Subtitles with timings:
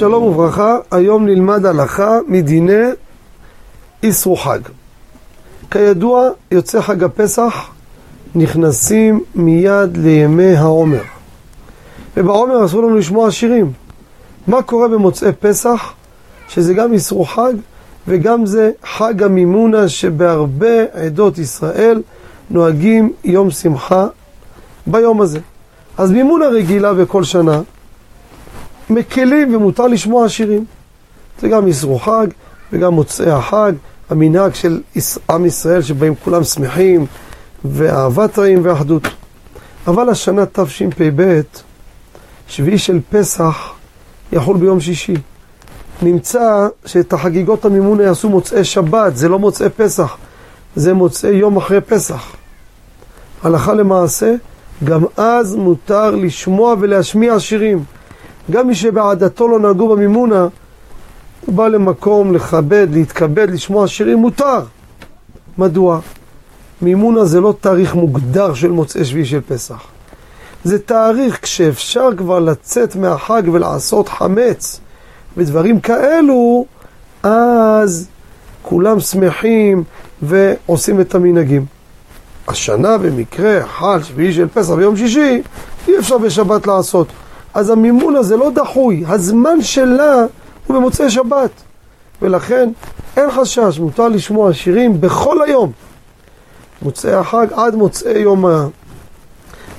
[0.00, 2.82] שלום וברכה, היום נלמד הלכה מדיני
[4.02, 4.58] איסרו חג.
[5.70, 7.70] כידוע, יוצא חג הפסח,
[8.34, 11.02] נכנסים מיד לימי העומר.
[12.16, 13.72] ובעומר אסור לנו לשמוע שירים.
[14.46, 15.92] מה קורה במוצאי פסח?
[16.48, 17.52] שזה גם איסרו חג
[18.08, 22.02] וגם זה חג המימונה שבהרבה עדות ישראל
[22.50, 24.06] נוהגים יום שמחה
[24.86, 25.40] ביום הזה.
[25.98, 27.60] אז מימונה רגילה בכל שנה
[28.90, 30.64] מקלים ומותר לשמוע שירים.
[31.40, 32.26] זה גם איסרו חג
[32.72, 33.72] וגם מוצאי החג,
[34.10, 34.80] המנהג של
[35.30, 37.06] עם ישראל שבהם כולם שמחים
[37.64, 39.02] ואהבת רעים ואחדות.
[39.86, 41.40] אבל השנה תשפ"ב,
[42.48, 43.72] שביעי של פסח,
[44.32, 45.14] יחול ביום שישי.
[46.02, 50.16] נמצא שאת החגיגות המימון יעשו מוצאי שבת, זה לא מוצאי פסח,
[50.76, 52.32] זה מוצאי יום אחרי פסח.
[53.42, 54.34] הלכה למעשה,
[54.84, 57.84] גם אז מותר לשמוע ולהשמיע שירים.
[58.50, 60.48] גם מי שבעדתו לא נהגו במימונה,
[61.46, 64.60] הוא בא למקום לכבד, להתכבד, לשמוע שירים, מותר.
[65.58, 66.00] מדוע?
[66.82, 69.82] מימונה זה לא תאריך מוגדר של מוצאי שביעי של פסח.
[70.64, 74.80] זה תאריך כשאפשר כבר לצאת מהחג ולעשות חמץ
[75.36, 76.64] ודברים כאלו,
[77.22, 78.08] אז
[78.62, 79.84] כולם שמחים
[80.22, 81.66] ועושים את המנהגים.
[82.48, 85.42] השנה במקרה חל שביעי של פסח ביום שישי,
[85.88, 87.06] אי אפשר בשבת לעשות.
[87.54, 90.24] אז המימון הזה לא דחוי, הזמן שלה
[90.66, 91.50] הוא במוצאי שבת.
[92.22, 92.70] ולכן
[93.16, 95.72] אין חשש, מותר לשמוע שירים בכל היום.
[96.82, 98.44] מוצאי החג עד מוצאי יום,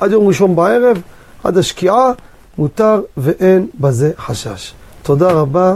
[0.00, 1.00] עד יום ראשון בערב,
[1.44, 2.12] עד השקיעה,
[2.58, 4.72] מותר ואין בזה חשש.
[5.02, 5.74] תודה רבה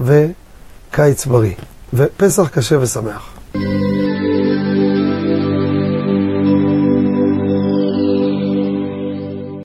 [0.00, 1.54] וקיץ בריא,
[1.94, 3.30] ופסח קשה ושמח.